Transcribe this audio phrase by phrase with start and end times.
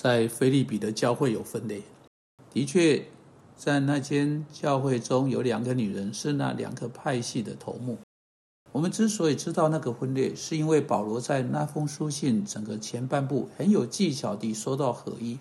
[0.00, 1.82] 在菲利比的教会有分裂。
[2.52, 3.04] 的确，
[3.56, 7.98] 在那间教会中有两个女人是那两个派系的头目。
[8.70, 15.36] 我们之所以知道那个分裂，是因为保罗在那封书信整个前半部很有技巧地说到合一。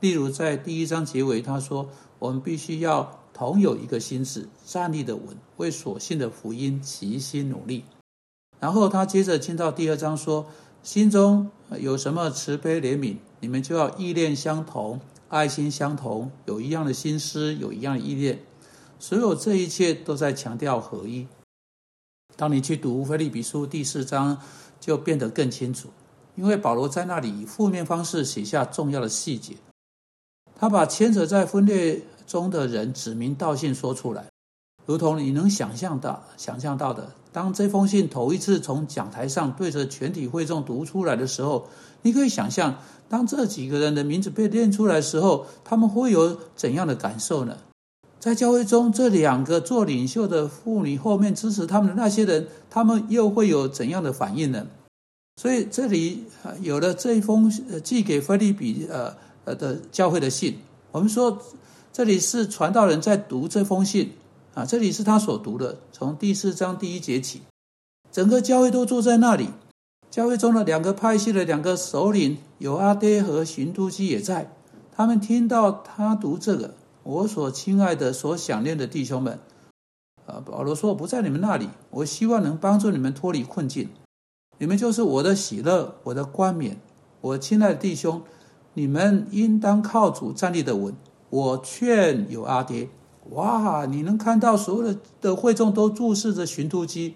[0.00, 7.84] 例如，在第一章结尾，他说：“我们必须要同有一个心思，站立的稳，为所信的福音齐心努力。”
[8.58, 10.46] 然后他接着进到第二章说
[10.82, 18.40] ：“心中有什么慈悲怜悯，你们就要意念相同，爱心相同，有一样的心思，有一样的意念。
[18.98, 21.26] 所有这一切都在强调合一。
[22.36, 24.40] 当你去读菲利比书第四章，
[24.80, 25.90] 就变得更清楚，
[26.36, 29.56] 因为保罗在那里以负面方式写下重要的细节。”
[30.58, 34.29] 他把牵扯在分裂中的人指名道姓说出来，
[34.90, 37.08] 如同你能想象到、想象到的。
[37.30, 41.68] 当这封信头一次从讲台上对着全体会众读出来的时候，
[42.02, 42.74] 你可以想象，
[43.08, 47.56] 当这几个人的名字被念出来的时候，他们会有怎样的感受呢？
[48.18, 54.66] 在教会中，这两个做领袖的妇女后面支持他们的那些人，他们又会有怎样的反应呢？
[55.40, 56.24] 所以，这里
[56.60, 57.48] 有了这一封
[57.84, 59.14] 寄给菲利比呃。
[59.46, 60.54] 呃的教会的信，
[60.92, 61.40] 我们说
[61.94, 64.12] 这里是传道人在读这封信
[64.54, 67.42] 啊，这里是他所读的，从第四章第一节起，
[68.10, 69.50] 整个教会都坐在那里，
[70.10, 74.52] 教会中的两个派系的两个首领有阿爹和寻都基也在，
[74.90, 79.38] 他们听到他读这个，我所亲爱的、所想念的弟兄们，
[80.26, 83.88] 啊，保罗说我不在你们那里，我希望能帮助你们脱离困境，
[84.58, 86.78] 你们就是我的喜乐，我的冠冕，
[87.20, 88.22] 我亲爱的弟兄。
[88.72, 90.94] 你们应当靠主站立的稳。
[91.28, 92.88] 我劝有阿爹，
[93.30, 93.86] 哇！
[93.86, 97.14] 你能看到所有的的会众都注视着寻突机，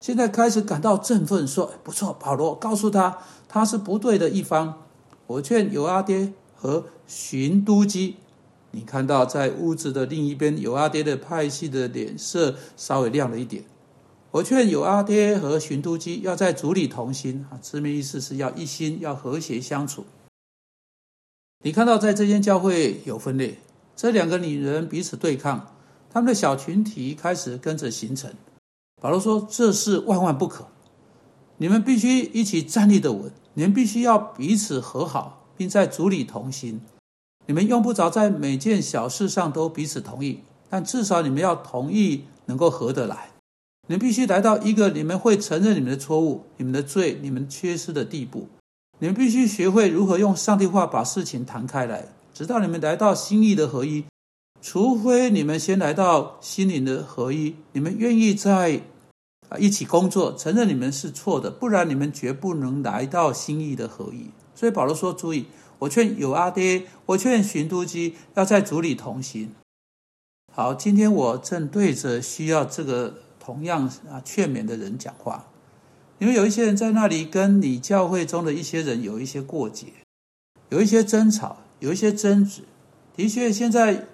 [0.00, 3.18] 现在开始感到振奋，说：“不错，保罗，告诉他
[3.48, 4.82] 他是不对的一方。”
[5.28, 8.16] 我劝有阿爹和寻都基，
[8.72, 13.64] 你看到在屋子的另一边，有阿爹的派系的脸色稍微亮了一点。
[14.32, 20.04] 我劝有阿爹和寻都基要在主里同心啊，字面意思是要一心，要和谐相处。
[21.62, 23.58] 你看到在这间教会有分裂，
[23.94, 25.74] 这两个女人彼此对抗，
[26.10, 28.32] 他们的小群体开始跟着形成。
[29.00, 30.66] 保罗说：“这是万万不可，
[31.58, 36.80] 你们必须一起站立的稳，你们必须要彼此和好，并在主里同心。
[37.46, 43.30] 你们用不着在每件小事上都彼此同意，但至少你们要同意，能够合得来。
[43.88, 48.48] 你们必须来到一个你们会承认你们的错误、你们的罪、你们缺失的地步。”
[48.98, 54.04] 你们必须学会如何用上帝话把事情谈开来，直到你们来到心意的合一。
[54.60, 58.80] 除非你们先来到心灵的合一，你们愿意在
[59.48, 64.30] 啊一起工作，承认你们是错的，不然你们绝不能来到心意的合一。
[64.54, 65.46] 所以保罗说：“注意，
[65.80, 69.52] 我劝有阿爹，我劝寻都基要在主里同行。”
[70.54, 75.46] 好，今天我正对着需要这个同样啊劝勉的人讲话。
[76.20, 79.88] 因为有一些人在那里跟你教会中的一些人有一些过节，
[80.68, 82.62] 有一些争吵，有一些争执。
[83.16, 84.06] 的确，现在，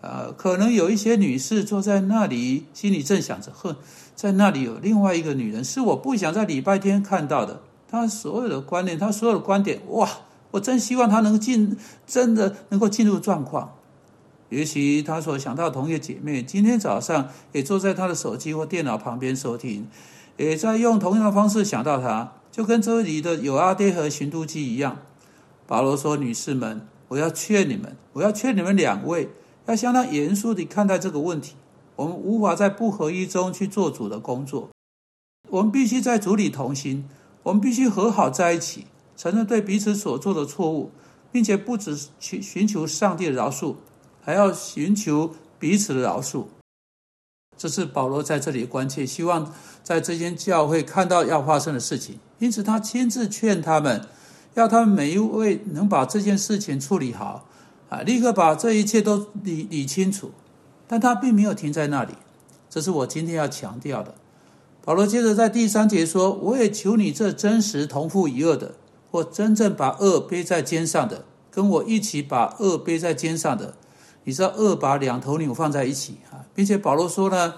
[0.00, 3.76] 呃，可能有一些女士坐在那里，心里正想着：哼，
[4.14, 7.60] 在那里有另外一个女人，是我不想在礼拜天看到的。
[7.90, 10.08] 她所有的观念，她所有的观点，哇，
[10.52, 11.76] 我真希望她能进，
[12.06, 13.74] 真的能够进入状况。
[14.48, 19.88] 也许她所想到的同一个姐妹，今天早上也坐在她的手机或电脑旁边收听。
[20.36, 24.96] 也在用同样的方式想到他，就跟这里的有阿爹和寻都基一样。
[25.66, 29.28] 保罗说：“女士们，我要劝你们，我要劝你们两位，
[29.66, 31.54] 要相当严肃地看待这个问题。
[31.96, 34.70] 我们无法在不合一中去做主的工作，
[35.48, 37.08] 我们必须在主里同心，
[37.42, 40.92] 我们必须和好在一起，承认对彼此所做的错误，
[41.32, 43.74] 并且不只去寻求上帝的饶恕，
[44.22, 46.44] 还要寻求彼此的饶恕。”
[47.58, 54.06] 这是保罗在这里关切，希望在这间教会看到要发生的事情，因此他亲自劝他们，
[54.54, 57.46] 要他们每一位能把这件事情处理好，
[57.88, 60.32] 啊，立刻把这一切都理理清楚。
[60.86, 62.14] 但他并没有停在那里，
[62.68, 64.14] 这是我今天要强调的。
[64.82, 68.74] 保罗接着在第三节说：“我也求你这真实同父一恶的，
[69.10, 73.74] 或真正把恶背在肩上的，跟我一起把恶背在肩上的。”
[74.24, 77.54] 你知道恶把两头牛放在一起啊，并且保罗说呢，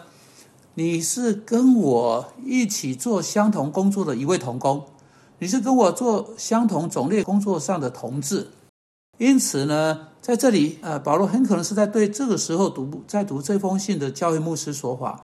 [0.75, 4.85] 你是跟我一起做相同工作的一位同工，
[5.43, 8.47] 你是跟我做相同种类工作上的同志，
[9.19, 15.21] 因此呢，在这里呃，保罗很可能是在对这个时候读在读这封信的教会牧师说话。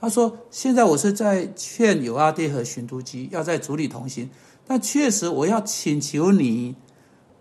[0.00, 4.30] 他说：“现在我是在劝有阿爹和寻都基要在主里同行，
[4.68, 6.76] 但确实我要请求你。”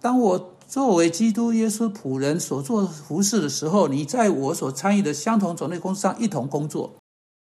[0.01, 6.95] 当我作为基督耶稣仆人所做服侍的时候，你在我所参与的相同种类公司上一同工作。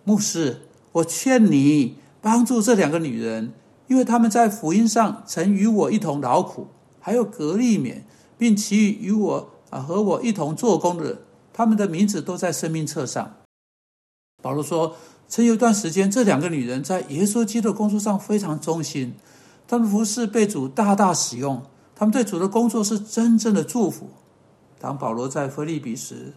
[0.05, 0.61] 牧师，
[0.93, 3.55] 我劝你帮助这两个女人，
[3.89, 6.69] 因为他们在福音上曾与我一同劳苦，
[7.01, 8.03] 还有格利勉，
[8.39, 11.19] 并其余与我啊和我一同做工的人，
[11.53, 13.35] 他们的名字都在生命册上。
[14.43, 14.95] 保罗说，
[15.27, 19.15] 曾有一段时间，这两个女人在耶稣基督的工作上非常忠心，
[19.67, 21.63] 他们服侍被主大大使用。
[21.97, 24.11] 他们对主的工作是真正的祝福。
[24.79, 26.33] 当保罗在腓利比时，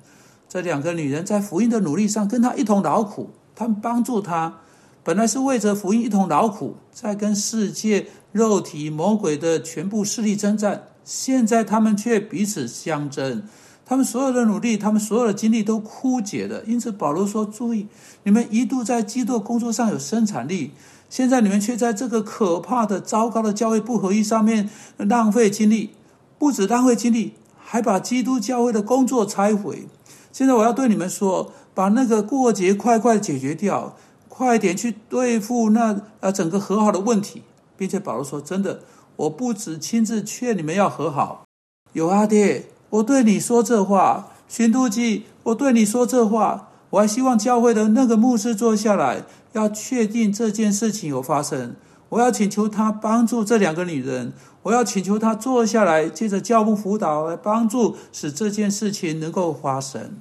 [0.49, 4.61] 这两个女人在福音的努力上跟他一同劳苦，他们帮助他，
[5.03, 10.89] 本来是为着福音一同劳苦，在跟世界、肉体、魔鬼的全部势力征战。
[11.03, 13.43] 现在他们却彼此相争，
[13.83, 16.63] 他们所有的努力，他们所有的精力都枯竭了。
[16.65, 17.87] 因此，保罗说：“注意，
[18.23, 20.71] 你们一度在基督工作上有生产力。”
[21.09, 25.89] 现在你们却在这个可怕的、糟糕的教会不合一上面浪费精力，
[26.37, 29.87] 不止浪费精力，还把基督教会的工作拆毁。
[30.31, 33.97] 现在我要对你们说，把那个过节快快解决掉，
[34.33, 37.43] 快点去对付那呃整个和好的问题，
[37.75, 38.79] 并且保罗说：“真的，
[39.17, 41.43] 我不止亲自劝你们要和好，
[41.91, 51.75] 有阿爹，我对你说这话，寻都记，我对你说这话，我还希望教会的那个牧师坐下来。”要确定这件事情有发生，
[52.07, 54.31] 我要请求他帮助这两个女人，
[54.63, 60.15] 我要请求他坐下来，借着教牧辅导来帮助，使这件事情能够发生。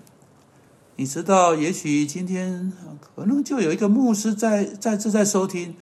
[1.00, 2.70] 你知道，也许今天
[3.00, 5.76] 可能就有一个牧师在在正在收听，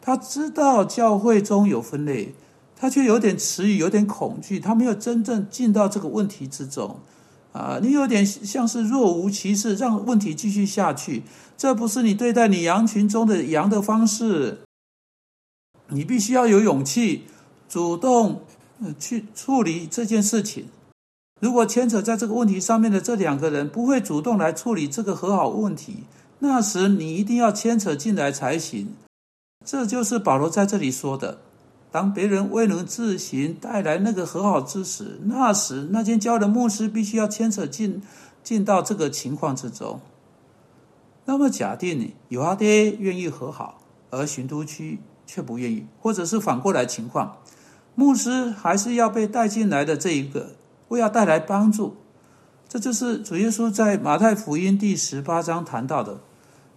[0.00, 2.36] 他知道教会中有分类，
[2.76, 7.00] 他却有点迟疑，有点恐惧，他没有真正进到这个问题之中。
[7.50, 11.24] 啊，你有点像是若无其事，让问题继续下去。
[11.56, 14.60] 这不是你对待你羊群中的羊的方式。
[15.88, 17.24] 你必须要有勇气，
[17.68, 18.42] 主动
[19.00, 20.66] 去处理这件事情。
[21.40, 26.04] 如果牵扯在这个问题上面的这两个人不会主动来处理这个和好问题，
[26.38, 28.94] 那时你一定要牵扯进来才行。
[29.64, 31.38] 这就是保罗在这里说的。
[31.92, 38.00] 当别人未能自行带来那个和好之时，那时那间教的牧师必须要牵扯进
[38.44, 40.00] 进到这个情况之中。
[41.24, 47.38] 那么，假定有阿爹愿意和好，而巡都区却不愿意，或者是反过来情况，
[47.94, 50.50] 牧师还是要被带进来的这一个，
[50.90, 51.96] 为要带来帮助。
[52.68, 56.20] 这就是主耶稣在马太福音第十八章谈到的。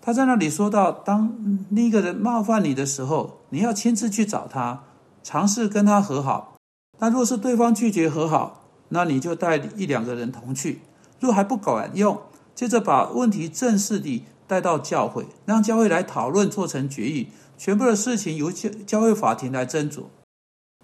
[0.01, 1.38] 他在那里说到，当
[1.69, 4.83] 另一个人冒犯你的时候，你要亲自去找他。
[5.21, 6.57] 尝试跟他和好，
[7.00, 10.81] 但若是对方拒绝和好，那你就带一两个人同去。
[11.21, 12.19] 若还不管用，
[12.54, 17.30] 接着把问题正式地带到教会，让教会来讨论，做成决议。
[17.57, 20.01] 全部的事情由教教会法庭来斟酌。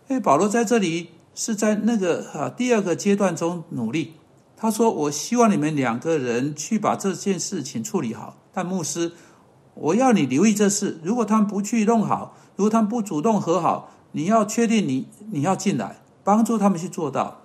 [0.08, 4.14] 哎，保罗在这里是在那个啊第二个阶段中努力。
[4.56, 8.38] 他说：“我希望你们两个人去把这件事情处理好。
[8.54, 9.14] 但牧师，
[9.74, 11.00] 我要你留意这事。
[11.04, 17.42] 如果他们不去弄好，如果他们不主动和好。”你要确定你你要进来帮助他们去做到。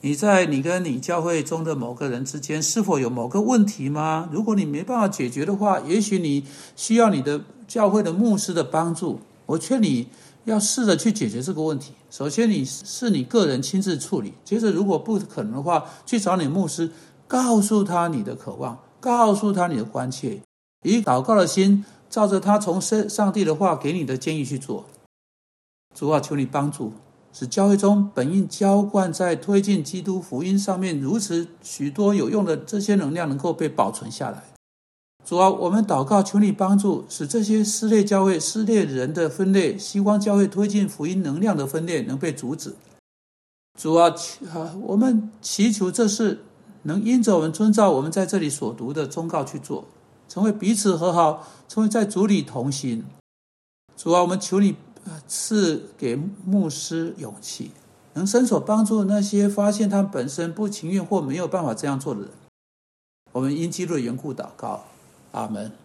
[0.00, 4.26] 你在你跟你教会中的某个人之间是否有某个问题吗？
[4.32, 9.20] 如果你没办法解决的话，也许你需要你的教会的牧师的帮助。
[9.44, 10.08] 我劝你
[10.44, 11.92] 要试着去解决这个问题。
[12.10, 16.90] 首先，你是你个人亲自处理；接着，如果不可能的话，去找你牧师，
[17.26, 20.40] 告诉他你的渴望，告诉他你的关切，
[20.82, 24.84] 以祷告的心，照着他从上上帝的话给你的建议去做。
[25.94, 26.92] 主啊，求你帮助，
[27.32, 34.53] 使教会中本应浇灌在推进基督福音上面如此许多有用的这些能量，能够被保存下来。
[35.24, 42.74] 主啊，我们祷告，求你帮助，使这些撕裂教会、撕裂人的分裂，希望教会推进福音能量的分裂能被阻止。
[43.80, 44.14] 主啊，
[44.52, 46.44] 啊，我们祈求这事
[46.82, 49.86] 能因着我们遵照我们在这里所读的忠告去做，
[50.28, 53.04] 成为彼此和好，成为在主里同心。
[53.96, 54.76] 主啊，我们求你。
[55.28, 57.72] 赐给牧师勇气，
[58.14, 62.30] 能伸手帮助那些发现他本身不情愿或没有办法这样做的人。
[63.32, 64.82] 我们因基督的缘故祷告，
[65.34, 65.70] 阿门。